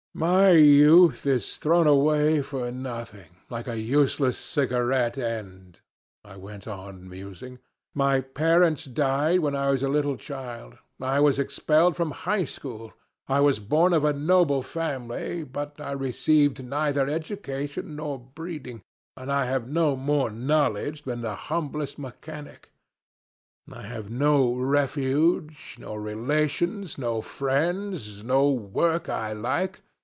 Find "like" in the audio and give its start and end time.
3.49-3.69, 29.31-29.81